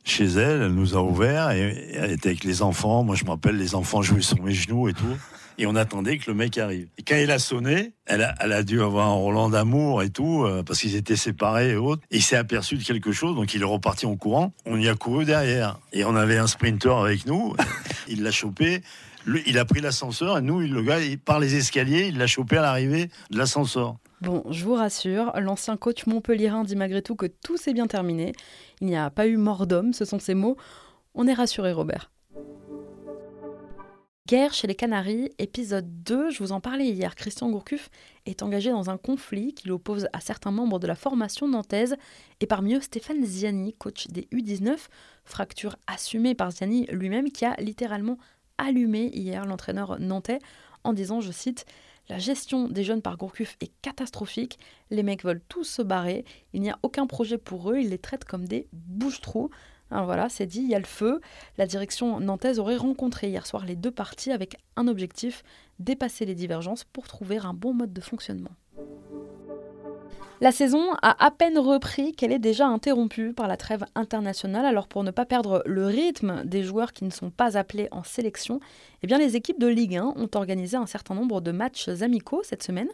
chez 0.04 0.26
elle, 0.26 0.62
elle 0.62 0.74
nous 0.74 0.96
a 0.96 1.02
ouvert 1.02 1.52
et 1.52 1.94
elle 1.94 2.12
était 2.12 2.30
avec 2.30 2.44
les 2.44 2.62
enfants. 2.62 3.04
Moi, 3.04 3.16
je 3.16 3.24
me 3.24 3.30
rappelle, 3.30 3.58
les 3.58 3.76
enfants 3.76 4.02
jouaient 4.02 4.22
sur 4.22 4.42
mes 4.42 4.54
genoux 4.54 4.90
et 4.90 4.94
tout. 4.94 5.18
Et 5.58 5.68
on 5.68 5.76
attendait 5.76 6.18
que 6.18 6.32
le 6.32 6.36
mec 6.36 6.58
arrive. 6.58 6.88
Et 6.98 7.04
quand 7.04 7.16
il 7.16 7.30
a 7.30 7.40
sonné, 7.40 7.94
elle 8.06 8.24
a, 8.24 8.34
elle 8.40 8.54
a 8.54 8.64
dû 8.64 8.82
avoir 8.82 9.10
un 9.10 9.14
Roland 9.14 9.50
d'amour 9.50 10.02
et 10.02 10.10
tout, 10.10 10.44
euh, 10.44 10.64
parce 10.64 10.80
qu'ils 10.80 10.96
étaient 10.96 11.16
séparés 11.16 11.72
et 11.72 11.76
autres. 11.76 12.02
il 12.10 12.24
s'est 12.24 12.36
aperçu 12.36 12.76
de 12.76 12.84
quelque 12.84 13.12
chose, 13.12 13.36
donc 13.36 13.54
il 13.54 13.62
est 13.62 13.66
reparti 13.66 14.06
en 14.06 14.16
courant. 14.16 14.52
On 14.66 14.78
y 14.80 14.90
a 14.90 14.96
couru 14.96 15.26
derrière. 15.26 15.80
Et 15.92 16.06
on 16.06 16.16
avait 16.16 16.38
un 16.38 16.48
sprinter 16.48 16.98
avec 16.98 17.26
nous. 17.28 17.56
il 18.08 18.24
l'a 18.24 18.32
chopé. 18.32 18.82
il 19.46 19.58
a 19.60 19.66
pris 19.66 19.80
l'ascenseur 19.80 20.40
et 20.40 20.42
nous, 20.42 20.60
le 20.60 20.82
gars, 20.82 21.00
il, 21.00 21.20
par 21.20 21.40
les 21.40 21.56
escaliers, 21.56 22.08
il 22.08 22.18
l'a 22.18 22.28
chopé 22.28 22.58
à 22.58 22.62
l'arrivée 22.62 23.10
de 23.30 23.38
l'ascenseur. 23.38 23.98
Bon, 24.24 24.42
je 24.50 24.64
vous 24.64 24.76
rassure, 24.76 25.34
l'ancien 25.42 25.76
coach 25.76 26.06
montpellierin 26.06 26.64
dit 26.64 26.78
malgré 26.78 27.02
tout 27.02 27.18
que 27.18 27.26
tout 27.26 27.58
s'est 27.58 27.74
bien 27.74 27.88
terminé. 27.88 28.32
Il 28.80 28.88
n'y 28.88 28.96
a 28.96 29.10
pas 29.10 29.28
eu 29.28 29.36
mort 29.36 29.68
d'homme, 29.68 29.92
ce 29.92 30.06
sont 30.06 30.18
ses 30.18 30.34
mots. 30.34 30.56
On 31.14 31.28
est 31.28 31.34
rassuré, 31.34 31.74
Robert. 31.74 32.10
Guerre 34.26 34.54
chez 34.54 34.66
les 34.66 34.76
Canaries, 34.76 35.30
épisode 35.40 36.04
2, 36.04 36.30
je 36.30 36.40
vous 36.40 36.54
en 36.54 36.62
parlais 36.62 36.88
hier. 36.88 37.16
Christian 37.16 37.50
Gourcuff 37.50 37.90
est 38.26 38.44
engagé 38.44 38.72
dans 38.72 38.90
un 38.90 38.96
conflit 38.98 39.54
qui 39.54 39.68
l'oppose 39.68 40.08
à 40.14 40.22
certains 40.22 40.52
membres 40.52 40.80
de 40.80 40.88
la 40.88 40.96
formation 40.96 41.46
nantaise 41.46 41.98
et 42.40 42.46
parmi 42.46 42.76
eux 42.76 42.82
Stéphane 42.82 43.26
Ziani, 43.26 43.74
coach 43.74 44.08
des 44.08 44.30
U19, 44.32 44.88
fracture 45.26 45.76
assumée 45.86 46.34
par 46.34 46.52
Ziani 46.52 46.88
lui-même 46.94 47.30
qui 47.30 47.44
a 47.44 47.58
littéralement 47.60 48.18
allumé 48.58 49.08
hier 49.14 49.46
l'entraîneur 49.46 50.00
nantais 50.00 50.40
en 50.86 50.94
disant, 50.94 51.20
je 51.20 51.34
cite, 51.34 51.66
la 52.10 52.18
gestion 52.18 52.68
des 52.68 52.84
jeunes 52.84 53.02
par 53.02 53.18
Gourcuff 53.18 53.56
est 53.62 53.72
catastrophique. 53.82 54.60
Les 54.90 55.04
mecs 55.04 55.24
veulent 55.24 55.42
tous 55.48 55.64
se 55.64 55.82
barrer. 55.82 56.26
Il 56.54 56.62
n'y 56.62 56.70
a 56.70 56.78
aucun 56.84 57.08
projet 57.08 57.38
pour 57.38 57.72
eux. 57.72 57.78
Ils 57.80 57.90
les 57.90 57.98
traitent 57.98 58.26
comme 58.26 58.46
des 58.46 58.68
bouche-trous. 58.74 59.50
Alors 59.90 60.06
voilà, 60.06 60.28
c'est 60.28 60.46
dit, 60.46 60.60
il 60.60 60.70
y 60.70 60.76
a 60.76 60.80
le 60.80 60.86
feu. 60.86 61.22
La 61.58 61.66
direction 61.66 62.20
nantaise 62.20 62.60
aurait 62.60 62.78
rencontré 62.78 63.30
hier 63.30 63.46
soir 63.46 63.66
les 63.66 63.76
deux 63.76 63.92
parties 63.92 64.32
avec 64.32 64.58
un 64.76 64.88
objectif 64.88 65.44
dépasser 65.80 66.26
les 66.26 66.36
divergences 66.36 66.84
pour 66.84 67.08
trouver 67.08 67.38
un 67.38 67.54
bon 67.54 67.74
mode 67.74 67.94
de 67.94 68.02
fonctionnement. 68.02 68.52
La 70.44 70.52
saison 70.52 70.92
a 71.02 71.26
à 71.26 71.32
peine 71.32 71.58
repris 71.58 72.12
qu'elle 72.12 72.34
est 72.34 72.38
déjà 72.38 72.68
interrompue 72.68 73.32
par 73.32 73.48
la 73.48 73.56
trêve 73.56 73.86
internationale. 73.96 74.66
Alors 74.66 74.90
pour 74.90 75.06
ne 75.06 75.12
pas 75.12 75.26
perdre 75.26 75.64
le 75.66 75.86
rythme 75.86 76.44
des 76.44 76.64
joueurs 76.64 76.92
qui 76.92 77.06
ne 77.06 77.12
sont 77.12 77.30
pas 77.30 77.58
appelés 77.58 77.88
en 77.92 78.04
sélection, 78.04 78.60
eh 79.04 79.08
les 79.08 79.38
équipes 79.38 79.58
de 79.58 79.68
Ligue 79.68 79.96
1 79.96 80.04
ont 80.04 80.30
organisé 80.36 80.76
un 80.76 80.86
certain 80.86 81.16
nombre 81.16 81.40
de 81.40 81.54
matchs 81.54 81.88
amicaux 82.02 82.42
cette 82.44 82.62
semaine. 82.62 82.90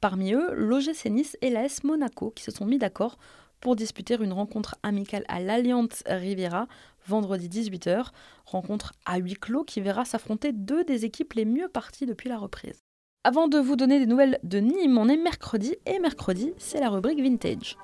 Parmi 0.00 0.32
eux, 0.32 0.54
l'OGC 0.54 1.06
Nice 1.06 1.36
et 1.42 1.50
l'AS 1.50 1.82
Monaco 1.82 2.30
qui 2.30 2.44
se 2.44 2.52
sont 2.52 2.66
mis 2.66 2.78
d'accord 2.78 3.18
pour 3.58 3.74
disputer 3.74 4.16
une 4.20 4.32
rencontre 4.32 4.76
amicale 4.84 5.24
à 5.26 5.40
l'Alliance 5.40 6.04
Riviera 6.06 6.68
vendredi 7.08 7.48
18h. 7.48 8.10
Rencontre 8.46 8.92
à 9.06 9.18
huis 9.18 9.34
clos 9.34 9.64
qui 9.64 9.80
verra 9.80 10.04
s'affronter 10.04 10.52
deux 10.52 10.84
des 10.84 11.04
équipes 11.04 11.32
les 11.32 11.46
mieux 11.46 11.66
parties 11.66 12.06
depuis 12.06 12.28
la 12.28 12.38
reprise. 12.38 12.80
Avant 13.24 13.46
de 13.46 13.56
vous 13.56 13.76
donner 13.76 14.00
des 14.00 14.06
nouvelles 14.06 14.40
de 14.42 14.58
Nîmes, 14.58 14.98
on 14.98 15.08
est 15.08 15.16
mercredi 15.16 15.76
et 15.86 16.00
mercredi, 16.00 16.54
c'est 16.58 16.80
la 16.80 16.88
rubrique 16.88 17.20
vintage. 17.20 17.76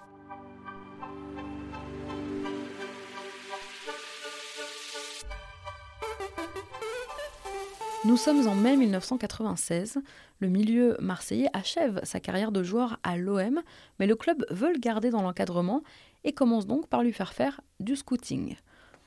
Nous 8.04 8.16
sommes 8.16 8.48
en 8.48 8.56
mai 8.56 8.76
1996. 8.76 9.98
Le 10.40 10.48
milieu 10.48 10.96
marseillais 10.98 11.50
achève 11.52 12.00
sa 12.02 12.18
carrière 12.18 12.50
de 12.50 12.64
joueur 12.64 12.98
à 13.04 13.16
l'OM, 13.16 13.62
mais 14.00 14.08
le 14.08 14.16
club 14.16 14.44
veut 14.50 14.72
le 14.72 14.80
garder 14.80 15.10
dans 15.10 15.22
l'encadrement 15.22 15.84
et 16.24 16.32
commence 16.32 16.66
donc 16.66 16.88
par 16.88 17.04
lui 17.04 17.12
faire 17.12 17.32
faire 17.32 17.60
du 17.78 17.94
scouting. 17.94 18.56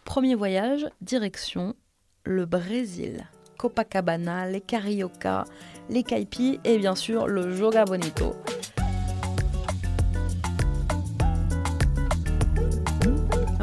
Premier 0.05 0.35
voyage, 0.35 0.87
direction 1.01 1.75
le 2.23 2.45
Brésil. 2.45 3.27
Copacabana, 3.61 4.49
les 4.49 4.59
Carioca, 4.59 5.45
les 5.87 6.01
Caipi 6.01 6.59
et 6.63 6.79
bien 6.79 6.95
sûr 6.95 7.27
le 7.27 7.55
Joga 7.55 7.85
Bonito. 7.85 8.35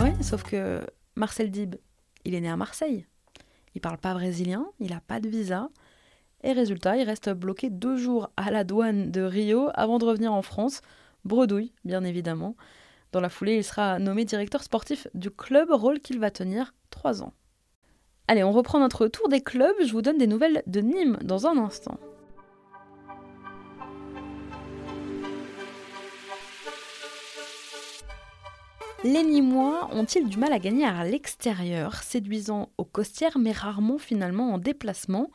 Ouais, 0.00 0.14
sauf 0.22 0.44
que 0.44 0.86
Marcel 1.16 1.50
Dib, 1.50 1.74
il 2.24 2.36
est 2.36 2.40
né 2.40 2.48
à 2.48 2.56
Marseille. 2.56 3.06
Il 3.74 3.80
parle 3.80 3.98
pas 3.98 4.14
brésilien, 4.14 4.66
il 4.78 4.90
n'a 4.90 5.00
pas 5.00 5.18
de 5.18 5.28
visa. 5.28 5.68
Et 6.44 6.52
résultat, 6.52 6.96
il 6.96 7.02
reste 7.02 7.30
bloqué 7.30 7.68
deux 7.68 7.96
jours 7.96 8.30
à 8.36 8.52
la 8.52 8.62
douane 8.62 9.10
de 9.10 9.22
Rio 9.22 9.70
avant 9.74 9.98
de 9.98 10.04
revenir 10.04 10.32
en 10.32 10.42
France. 10.42 10.80
Bredouille, 11.24 11.72
bien 11.84 12.04
évidemment. 12.04 12.54
Dans 13.10 13.20
la 13.20 13.30
foulée, 13.30 13.56
il 13.56 13.64
sera 13.64 13.98
nommé 13.98 14.24
directeur 14.24 14.62
sportif 14.62 15.08
du 15.14 15.32
club, 15.32 15.72
rôle 15.72 15.98
qu'il 15.98 16.20
va 16.20 16.30
tenir 16.30 16.72
trois 16.88 17.20
ans. 17.20 17.32
Allez, 18.30 18.44
on 18.44 18.52
reprend 18.52 18.78
notre 18.78 19.08
tour 19.08 19.30
des 19.30 19.40
clubs. 19.40 19.74
Je 19.80 19.90
vous 19.90 20.02
donne 20.02 20.18
des 20.18 20.26
nouvelles 20.26 20.62
de 20.66 20.80
Nîmes 20.80 21.16
dans 21.22 21.46
un 21.46 21.56
instant. 21.56 21.98
Les 29.02 29.22
Nîmois 29.22 29.88
ont-ils 29.92 30.28
du 30.28 30.36
mal 30.36 30.52
à 30.52 30.58
gagner 30.58 30.84
à 30.84 31.04
l'extérieur, 31.04 32.02
séduisant 32.02 32.68
aux 32.76 32.84
costières 32.84 33.38
mais 33.38 33.52
rarement 33.52 33.96
finalement 33.96 34.52
en 34.52 34.58
déplacement? 34.58 35.30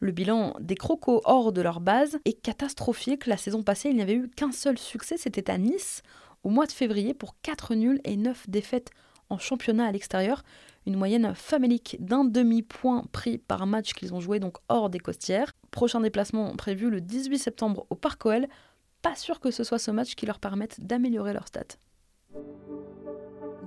Le 0.00 0.12
bilan 0.12 0.54
des 0.60 0.74
crocos 0.74 1.22
hors 1.24 1.50
de 1.50 1.62
leur 1.62 1.80
base 1.80 2.18
est 2.26 2.38
catastrophique. 2.38 3.26
La 3.26 3.38
saison 3.38 3.62
passée, 3.62 3.88
il 3.88 3.96
n'y 3.96 4.02
avait 4.02 4.16
eu 4.16 4.28
qu'un 4.28 4.52
seul 4.52 4.76
succès, 4.76 5.16
c'était 5.16 5.50
à 5.50 5.56
Nice, 5.56 6.02
au 6.42 6.50
mois 6.50 6.66
de 6.66 6.72
février, 6.72 7.14
pour 7.14 7.40
4 7.40 7.74
nuls 7.74 8.02
et 8.04 8.16
9 8.16 8.50
défaites 8.50 8.90
en 9.30 9.38
championnat 9.38 9.86
à 9.86 9.92
l'extérieur 9.92 10.42
une 10.86 10.96
moyenne 10.96 11.34
famélique 11.34 11.96
d'un 12.00 12.24
demi-point 12.24 13.04
pris 13.12 13.38
par 13.38 13.66
match 13.66 13.92
qu'ils 13.92 14.14
ont 14.14 14.20
joué 14.20 14.38
donc 14.38 14.56
hors 14.68 14.90
des 14.90 14.98
costières. 14.98 15.52
Prochain 15.70 16.00
déplacement 16.00 16.54
prévu 16.56 16.90
le 16.90 17.00
18 17.00 17.38
septembre 17.38 17.86
au 17.90 17.94
Parc 17.94 18.24
OL. 18.26 18.46
Pas 19.02 19.14
sûr 19.14 19.40
que 19.40 19.50
ce 19.50 19.64
soit 19.64 19.78
ce 19.78 19.90
match 19.90 20.14
qui 20.14 20.26
leur 20.26 20.38
permette 20.38 20.84
d'améliorer 20.84 21.32
leur 21.32 21.46
stats. 21.46 21.76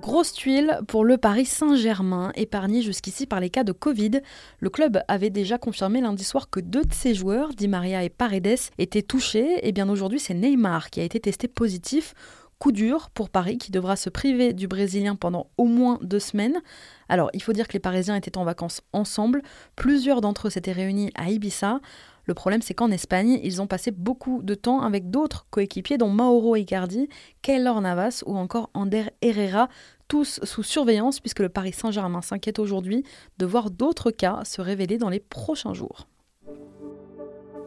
Grosse 0.00 0.32
tuile 0.32 0.80
pour 0.86 1.04
le 1.04 1.18
Paris 1.18 1.44
Saint-Germain, 1.44 2.30
épargné 2.36 2.82
jusqu'ici 2.82 3.26
par 3.26 3.40
les 3.40 3.50
cas 3.50 3.64
de 3.64 3.72
Covid. 3.72 4.20
Le 4.60 4.70
club 4.70 5.00
avait 5.08 5.30
déjà 5.30 5.58
confirmé 5.58 6.00
lundi 6.00 6.22
soir 6.22 6.48
que 6.50 6.60
deux 6.60 6.84
de 6.84 6.92
ses 6.92 7.14
joueurs, 7.14 7.50
Di 7.50 7.66
Maria 7.66 8.04
et 8.04 8.08
Paredes, 8.08 8.58
étaient 8.78 9.02
touchés. 9.02 9.66
Et 9.66 9.72
bien 9.72 9.88
aujourd'hui, 9.88 10.20
c'est 10.20 10.34
Neymar 10.34 10.90
qui 10.90 11.00
a 11.00 11.04
été 11.04 11.18
testé 11.18 11.48
positif. 11.48 12.14
Coup 12.58 12.72
dur 12.72 13.10
pour 13.10 13.30
Paris 13.30 13.56
qui 13.56 13.70
devra 13.70 13.94
se 13.94 14.10
priver 14.10 14.52
du 14.52 14.66
Brésilien 14.66 15.14
pendant 15.14 15.48
au 15.58 15.64
moins 15.64 15.98
deux 16.02 16.18
semaines. 16.18 16.60
Alors, 17.08 17.30
il 17.32 17.42
faut 17.42 17.52
dire 17.52 17.68
que 17.68 17.72
les 17.74 17.78
Parisiens 17.78 18.16
étaient 18.16 18.36
en 18.36 18.44
vacances 18.44 18.80
ensemble. 18.92 19.42
Plusieurs 19.76 20.20
d'entre 20.20 20.48
eux 20.48 20.50
s'étaient 20.50 20.72
réunis 20.72 21.12
à 21.14 21.30
Ibiza. 21.30 21.80
Le 22.24 22.34
problème, 22.34 22.60
c'est 22.60 22.74
qu'en 22.74 22.90
Espagne, 22.90 23.40
ils 23.44 23.62
ont 23.62 23.66
passé 23.66 23.92
beaucoup 23.92 24.42
de 24.42 24.54
temps 24.54 24.82
avec 24.82 25.08
d'autres 25.08 25.46
coéquipiers, 25.50 25.98
dont 25.98 26.10
Mauro 26.10 26.56
Icardi, 26.56 27.08
Keylor 27.42 27.80
Navas 27.80 28.22
ou 28.26 28.36
encore 28.36 28.70
Ander 28.74 29.04
Herrera, 29.22 29.68
tous 30.08 30.40
sous 30.42 30.62
surveillance, 30.62 31.20
puisque 31.20 31.40
le 31.40 31.48
Paris 31.48 31.72
Saint-Germain 31.72 32.22
s'inquiète 32.22 32.58
aujourd'hui 32.58 33.04
de 33.38 33.46
voir 33.46 33.70
d'autres 33.70 34.10
cas 34.10 34.42
se 34.44 34.60
révéler 34.60 34.98
dans 34.98 35.10
les 35.10 35.20
prochains 35.20 35.74
jours 35.74 36.08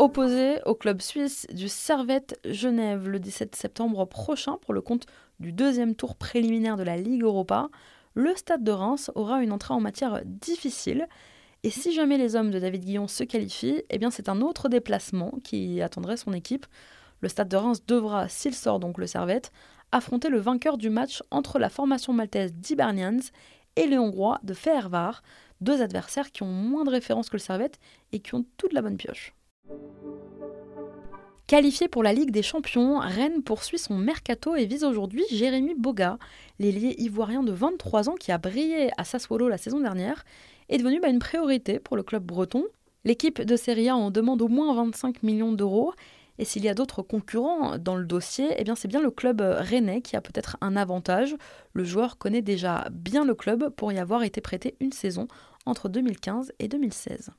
opposé 0.01 0.59
au 0.65 0.73
club 0.73 0.99
suisse 0.99 1.45
du 1.53 1.69
Servette 1.69 2.39
Genève 2.43 3.07
le 3.07 3.19
17 3.19 3.55
septembre 3.55 4.05
prochain 4.05 4.57
pour 4.63 4.73
le 4.73 4.81
compte 4.81 5.05
du 5.39 5.51
deuxième 5.51 5.93
tour 5.93 6.15
préliminaire 6.15 6.75
de 6.75 6.81
la 6.81 6.97
Ligue 6.97 7.21
Europa. 7.21 7.69
Le 8.15 8.35
stade 8.35 8.63
de 8.63 8.71
Reims 8.71 9.11
aura 9.13 9.43
une 9.43 9.51
entrée 9.51 9.75
en 9.75 9.79
matière 9.79 10.23
difficile. 10.25 11.07
Et 11.61 11.69
si 11.69 11.93
jamais 11.93 12.17
les 12.17 12.35
hommes 12.35 12.49
de 12.49 12.57
David 12.57 12.83
Guillon 12.83 13.07
se 13.07 13.23
qualifient, 13.23 13.83
eh 13.91 13.99
bien 13.99 14.09
c'est 14.09 14.27
un 14.27 14.41
autre 14.41 14.69
déplacement 14.69 15.35
qui 15.43 15.83
attendrait 15.83 16.17
son 16.17 16.33
équipe. 16.33 16.65
Le 17.19 17.29
stade 17.29 17.49
de 17.49 17.57
Reims 17.57 17.85
devra, 17.85 18.27
s'il 18.27 18.55
sort 18.55 18.79
donc 18.79 18.97
le 18.97 19.05
Servette, 19.05 19.51
affronter 19.91 20.29
le 20.29 20.39
vainqueur 20.39 20.79
du 20.79 20.89
match 20.89 21.21
entre 21.29 21.59
la 21.59 21.69
formation 21.69 22.11
maltaise 22.11 22.55
d'Hibernians 22.55 23.29
et 23.75 23.85
les 23.85 23.99
Hongrois 23.99 24.39
de 24.41 24.55
Fehervar, 24.55 25.21
deux 25.61 25.79
adversaires 25.83 26.31
qui 26.31 26.41
ont 26.41 26.51
moins 26.51 26.85
de 26.85 26.89
références 26.89 27.29
que 27.29 27.37
le 27.37 27.41
Servette 27.41 27.77
et 28.13 28.19
qui 28.19 28.33
ont 28.33 28.45
toute 28.57 28.73
la 28.73 28.81
bonne 28.81 28.97
pioche. 28.97 29.35
Qualifié 31.51 31.89
pour 31.89 32.01
la 32.01 32.13
Ligue 32.13 32.31
des 32.31 32.43
Champions, 32.43 32.99
Rennes 32.99 33.43
poursuit 33.43 33.77
son 33.77 33.97
mercato 33.97 34.55
et 34.55 34.65
vise 34.65 34.85
aujourd'hui 34.85 35.25
Jérémy 35.29 35.75
Boga, 35.75 36.17
l'ailier 36.59 36.95
ivoirien 36.97 37.43
de 37.43 37.51
23 37.51 38.07
ans 38.07 38.15
qui 38.15 38.31
a 38.31 38.37
brillé 38.37 38.89
à 38.97 39.03
Sassuolo 39.03 39.49
la 39.49 39.57
saison 39.57 39.81
dernière, 39.81 40.23
est 40.69 40.77
devenu 40.77 41.01
bah, 41.01 41.09
une 41.09 41.19
priorité 41.19 41.79
pour 41.79 41.97
le 41.97 42.03
club 42.03 42.23
breton. 42.23 42.63
L'équipe 43.03 43.41
de 43.41 43.55
Serie 43.57 43.89
A 43.89 43.97
en 43.97 44.11
demande 44.11 44.41
au 44.41 44.47
moins 44.47 44.73
25 44.73 45.23
millions 45.23 45.51
d'euros. 45.51 45.93
Et 46.37 46.45
s'il 46.45 46.63
y 46.63 46.69
a 46.69 46.73
d'autres 46.73 47.01
concurrents 47.01 47.77
dans 47.77 47.97
le 47.97 48.05
dossier, 48.05 48.47
eh 48.57 48.63
c'est 48.77 48.87
bien 48.87 49.01
le 49.01 49.11
club 49.11 49.41
rennais 49.41 50.01
qui 50.01 50.15
a 50.15 50.21
peut-être 50.21 50.55
un 50.61 50.77
avantage. 50.77 51.35
Le 51.73 51.83
joueur 51.83 52.17
connaît 52.17 52.41
déjà 52.41 52.87
bien 52.91 53.25
le 53.25 53.35
club 53.35 53.69
pour 53.75 53.91
y 53.91 53.99
avoir 53.99 54.23
été 54.23 54.39
prêté 54.39 54.75
une 54.79 54.93
saison 54.93 55.27
entre 55.65 55.89
2015 55.89 56.53
et 56.59 56.69
2016. 56.69 57.31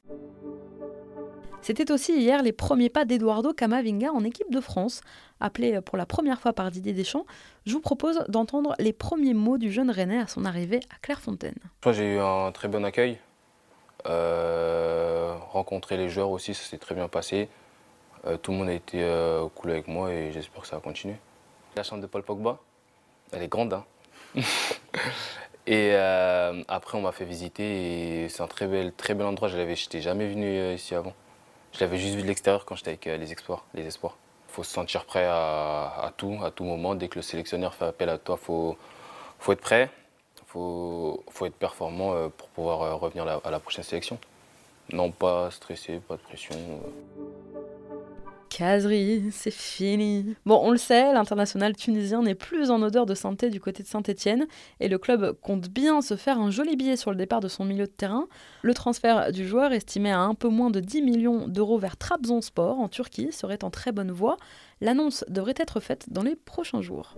C'était 1.62 1.92
aussi 1.92 2.19
hier 2.19 2.42
les 2.42 2.50
premiers 2.50 2.88
pas 2.90 3.04
d'Eduardo 3.04 3.52
Camavinga 3.52 4.11
en 4.12 4.25
équipe 4.25 4.50
de 4.50 4.61
France. 4.61 5.00
Appelé 5.38 5.81
pour 5.81 5.97
la 5.97 6.07
première 6.07 6.40
fois 6.40 6.52
par 6.52 6.73
Didier 6.73 6.92
Deschamps, 6.92 7.25
je 7.66 7.73
vous 7.73 7.81
propose 7.81 8.25
d'entendre 8.28 8.75
les 8.81 8.92
premiers 8.92 9.33
mots 9.33 9.59
du 9.59 9.71
jeune 9.71 9.88
Rennais 9.88 10.19
à 10.19 10.26
son 10.26 10.45
arrivée 10.45 10.81
à 10.90 10.99
Clairefontaine. 11.00 11.54
J'ai 11.92 12.16
eu 12.16 12.19
un 12.19 12.50
très 12.50 12.66
bon 12.66 12.85
accueil. 12.85 13.19
Euh, 14.07 15.37
rencontrer 15.52 15.97
les 15.97 16.09
joueurs 16.09 16.31
aussi, 16.31 16.52
ça 16.52 16.64
s'est 16.64 16.78
très 16.78 16.97
bien 16.97 17.07
passé. 17.07 17.49
Euh, 18.26 18.37
tout 18.37 18.50
le 18.50 18.59
monde 18.59 18.69
a 18.69 18.73
été 18.73 19.00
euh, 19.00 19.47
cool 19.54 19.71
avec 19.71 19.87
moi 19.87 20.12
et 20.12 20.33
j'espère 20.33 20.62
que 20.62 20.69
ça 20.69 20.75
va 20.75 20.83
continuer. 20.83 21.16
La 21.76 21.85
chambre 21.85 22.02
de 22.02 22.09
Paul 22.09 22.25
Pogba, 22.25 22.59
elle 23.31 23.42
est 23.42 23.49
grande. 23.49 23.73
Hein 23.75 23.85
et 25.69 25.95
après, 26.66 26.99
on 26.99 27.02
m'a 27.02 27.12
fait 27.12 27.25
visiter 27.25 28.25
et 28.25 28.28
c'est 28.28 28.42
un 28.42 28.49
très 28.49 28.66
bel, 28.66 28.92
très 28.92 29.14
bel 29.14 29.26
endroit. 29.26 29.47
Je 29.47 29.57
n'étais 29.57 30.00
jamais 30.00 30.26
venu 30.26 30.75
ici 30.75 30.97
avant. 30.97 31.12
Je 31.73 31.81
l'avais 31.81 31.99
juste 31.99 32.14
vu 32.14 32.23
de 32.23 32.26
l'extérieur 32.26 32.64
quand 32.64 32.76
j'étais 32.76 32.91
avec 32.91 33.07
euh, 33.07 33.17
les 33.17 33.33
espoirs. 33.33 33.64
Les 33.75 33.87
espoirs. 33.87 34.17
Il 34.50 34.55
faut 34.55 34.64
se 34.64 34.73
sentir 34.73 35.07
prêt 35.07 35.25
à, 35.26 36.12
tout, 36.19 36.38
à 36.45 36.50
tout 36.50 36.64
moment. 36.64 36.95
Dès 36.95 37.09
que 37.09 37.17
le 37.17 37.23
sélectionneur 37.23 37.75
fait 37.75 37.87
appel 37.87 38.11
à 38.11 38.19
toi, 38.19 38.37
il 38.38 38.45
faut, 38.45 38.76
faut, 39.38 39.52
être 39.52 39.61
prêt. 39.62 39.88
Il 40.37 40.45
faut, 40.49 41.25
faut, 41.31 41.47
être 41.47 41.55
performant 41.55 42.14
euh, 42.14 42.29
pour 42.29 42.49
pouvoir 42.49 42.83
euh, 42.83 42.95
revenir 42.95 43.26
à 43.26 43.50
la 43.50 43.59
prochaine 43.59 43.85
sélection. 43.85 44.19
Non, 44.93 45.11
pas 45.11 45.50
stressé, 45.50 46.00
pas 46.07 46.17
de 46.17 46.21
pression. 46.21 46.55
Caserie, 48.53 49.31
c'est 49.31 49.51
fini. 49.51 50.37
Bon, 50.45 50.61
on 50.63 50.73
le 50.73 50.77
sait, 50.77 51.15
l'international 51.15 51.75
tunisien 51.75 52.21
n'est 52.21 52.35
plus 52.35 52.71
en 52.71 52.83
odeur 52.83 53.07
de 53.07 53.15
santé 53.15 53.49
du 53.49 53.61
côté 53.61 53.83
de 53.83 53.89
Saint-Etienne 53.89 54.47
et 54.79 54.89
le 54.89 54.99
club 54.99 55.33
compte 55.41 55.71
bien 55.71 56.03
se 56.03 56.17
faire 56.17 56.39
un 56.39 56.51
joli 56.51 56.77
billet 56.77 56.97
sur 56.97 57.11
le 57.11 57.17
départ 57.17 57.41
de 57.41 57.49
son 57.49 57.65
milieu 57.65 57.87
de 57.87 57.91
terrain. 57.91 58.27
Le 58.61 58.75
transfert 58.75 59.33
du 59.33 59.49
joueur, 59.49 59.73
estimé 59.73 60.13
à 60.13 60.21
un 60.21 60.35
peu 60.35 60.49
moins 60.49 60.69
de 60.69 60.81
10 60.81 61.01
millions 61.01 61.49
d'euros 61.49 61.79
vers 61.79 61.97
Trabzonspor 61.97 62.79
en 62.79 62.89
Turquie, 62.91 63.33
serait 63.33 63.65
en 63.65 63.71
très 63.71 63.91
bonne 63.91 64.13
voie. 64.13 64.37
L'annonce 64.83 65.25
devrait 65.29 65.55
être 65.57 65.81
faite 65.81 66.13
dans 66.13 66.23
les 66.23 66.37
prochains 66.37 66.83
jours. 66.83 67.17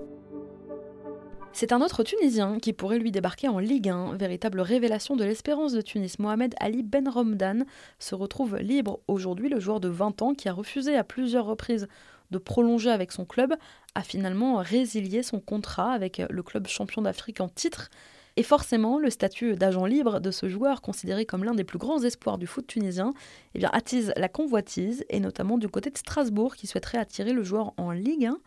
C'est 1.56 1.70
un 1.70 1.80
autre 1.80 2.02
Tunisien 2.02 2.58
qui 2.58 2.72
pourrait 2.72 2.98
lui 2.98 3.12
débarquer 3.12 3.46
en 3.46 3.60
Ligue 3.60 3.88
1. 3.88 4.16
Véritable 4.16 4.60
révélation 4.60 5.14
de 5.14 5.22
l'espérance 5.22 5.72
de 5.72 5.82
Tunis, 5.82 6.18
Mohamed 6.18 6.52
Ali 6.58 6.82
Ben 6.82 7.08
Romdan 7.08 7.62
se 8.00 8.16
retrouve 8.16 8.56
libre 8.56 8.98
aujourd'hui. 9.06 9.48
Le 9.48 9.60
joueur 9.60 9.78
de 9.78 9.86
20 9.86 10.20
ans 10.22 10.34
qui 10.34 10.48
a 10.48 10.52
refusé 10.52 10.96
à 10.96 11.04
plusieurs 11.04 11.46
reprises 11.46 11.86
de 12.32 12.38
prolonger 12.38 12.90
avec 12.90 13.12
son 13.12 13.24
club 13.24 13.54
a 13.94 14.02
finalement 14.02 14.56
résilié 14.56 15.22
son 15.22 15.38
contrat 15.38 15.92
avec 15.92 16.20
le 16.28 16.42
club 16.42 16.66
champion 16.66 17.02
d'Afrique 17.02 17.40
en 17.40 17.48
titre. 17.48 17.88
Et 18.36 18.42
forcément, 18.42 18.98
le 18.98 19.08
statut 19.08 19.54
d'agent 19.54 19.86
libre 19.86 20.18
de 20.18 20.32
ce 20.32 20.48
joueur, 20.48 20.82
considéré 20.82 21.24
comme 21.24 21.44
l'un 21.44 21.54
des 21.54 21.62
plus 21.62 21.78
grands 21.78 22.02
espoirs 22.02 22.36
du 22.36 22.48
foot 22.48 22.66
tunisien, 22.66 23.14
eh 23.54 23.64
attise 23.66 24.12
la 24.16 24.28
convoitise, 24.28 25.04
et 25.08 25.20
notamment 25.20 25.56
du 25.56 25.68
côté 25.68 25.90
de 25.90 25.98
Strasbourg, 25.98 26.56
qui 26.56 26.66
souhaiterait 26.66 26.98
attirer 26.98 27.32
le 27.32 27.44
joueur 27.44 27.74
en 27.76 27.92
Ligue 27.92 28.26
1. 28.26 28.38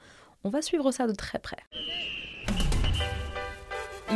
On 0.43 0.49
va 0.49 0.61
suivre 0.61 0.91
ça 0.91 1.07
de 1.07 1.13
très 1.13 1.39
près. 1.39 1.63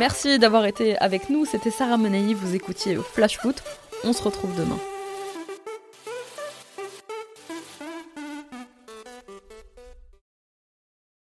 Merci 0.02 0.40
d'avoir 0.40 0.66
été 0.66 0.98
avec 0.98 1.30
nous. 1.30 1.44
C'était 1.44 1.70
Sarah 1.70 1.96
Menei. 1.96 2.34
Vous 2.34 2.56
écoutiez 2.56 2.96
Flash 2.96 3.38
Foot. 3.38 3.62
On 4.02 4.12
se 4.12 4.20
retrouve 4.20 4.52
demain. 4.56 4.76